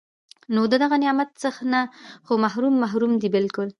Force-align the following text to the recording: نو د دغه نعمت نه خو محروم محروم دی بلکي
نو 0.53 0.61
د 0.71 0.73
دغه 0.83 0.95
نعمت 1.03 1.29
نه 1.73 1.81
خو 2.25 2.33
محروم 2.43 2.75
محروم 2.83 3.11
دی 3.21 3.27
بلکي 3.35 3.65